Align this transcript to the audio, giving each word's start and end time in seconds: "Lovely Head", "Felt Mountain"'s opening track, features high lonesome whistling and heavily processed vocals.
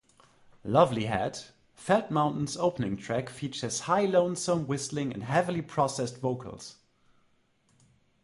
"Lovely 0.63 1.05
Head", 1.05 1.39
"Felt 1.75 2.09
Mountain"'s 2.09 2.57
opening 2.57 2.97
track, 2.97 3.29
features 3.29 3.81
high 3.81 4.05
lonesome 4.07 4.65
whistling 4.65 5.13
and 5.13 5.21
heavily 5.21 5.61
processed 5.61 6.17
vocals. 6.17 6.77